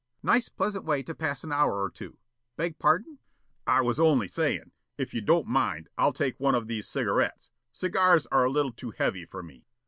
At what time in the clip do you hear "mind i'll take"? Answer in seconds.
5.45-6.39